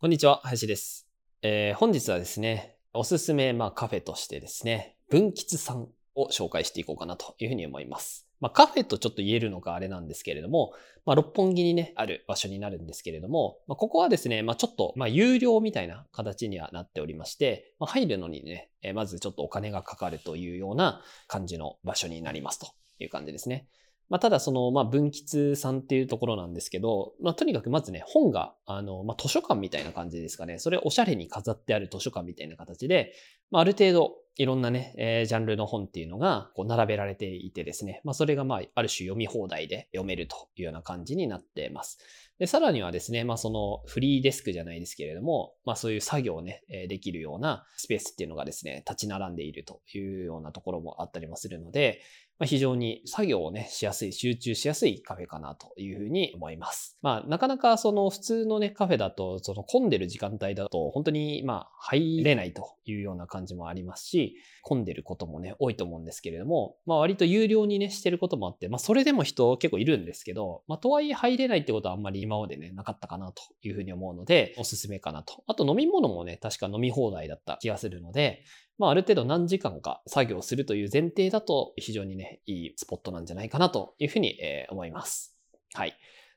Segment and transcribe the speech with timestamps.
[0.00, 1.08] こんにちは林です、
[1.42, 10.72] えー本日はですねおすすめ、まあ、カフェとしてですね文吉さんを紹介していこうかなというふうに思いますまあ、カフェとちょっと言えるのかあれなんですけれども、
[11.04, 22.68] まあ、六本木にね、ある場所になるんですけれども、まあ、ここはですね、まあ、ちょっと、まあ、有料みたいな形にはなっておりまして、まあ、入るのにね、えまずちょっとお金がかかるというような感じの場所になりますと
[23.00, 23.66] いう感じですね。
[24.08, 30.58] まあ、ただその、まあ、文吉さんっていうところなんですけど、まあ、とにかくまずね、本が、あの、まあ、図書館みたいな感じですかね。
[30.58, 33.12] それおしゃれに飾ってある図書館みたいな形で、
[33.50, 41.98] まあ、ある程度、いろんなね、えージャンルの本っていうのが、こう、並べられていてですね、まあ、それがまあ、ある種読み放題で読めるというような感じになっています。
[42.38, 52.00] で、さらにはですね、まあ、その、フリーデスクじゃないですけれども、まあ、そういう作業をね、えーできるようなスペースっていうのがですね、立ち並んでいるというようなところもあったりもするので、
[52.38, 56.96] まあ、非常に作業をね、しやすい、集中しやすいカフェかなというふうに思います。
[57.02, 75.42] まあ、なかなかその普通のね、カフェだと、その混んでる時間帯だと、本当にまあ、入れないというような感じもありますし、混んでることもね、多いと思うんですけれども、まあ、割と有料にね、してることもあって、まあ、それでも人結構いるんですけど、まあ、とはいえ入れないってことはあんまり今までね、なかったかなというふうに思うので、おすすめかなと。
[75.48, 78.44] あと飲み物もね、確か飲み放題だった気がするので、
[78.78, 85.36] まあ、ある程度何時間か作業するという前提だと非常にね、いいスポットなんじゃないかなというふうに、えー思います。
[85.74, 85.94] はい。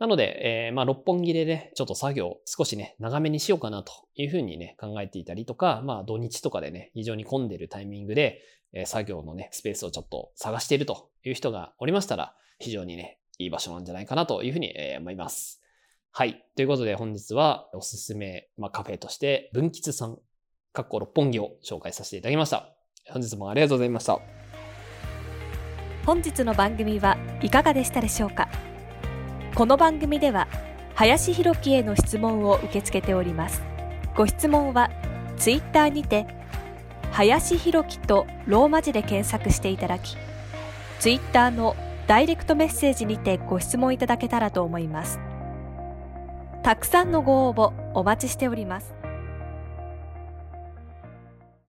[0.00, 8.40] なので、えーまあ、六本木でね、ちょっと作業少しね、長めにしようかなというふうにね、考えていたりとか、まあ、土日とかでね、非常に混んでるタイミングで、
[8.72, 15.60] えー作業のね、スペースをちょっと探しているという人がおりましたら、非常にね、いい場所なんじゃないかなというふうに、えー思います。
[16.10, 16.44] はい。
[16.56, 20.18] ということで本日はおすすめ、まあ、カフェとして、文吉さん、
[20.74, 22.68] かっこ六本木を紹介させていただきました。
[23.08, 24.18] 本日もありがとうございました。
[26.04, 28.48] 本日の番組はいかがでしたでしょうか？
[29.54, 30.48] この番組では
[30.96, 33.62] 林博樹への質問を受け付けております
[34.16, 34.90] ご質問は
[35.36, 36.26] ツイッターにて
[37.12, 40.16] 林博樹とローマ字で検索していただき
[40.98, 45.18] ツイッターのダイレクトメッセージにてご質問いただけたらと思います
[46.62, 48.93] たくさんのご応募お待ちしております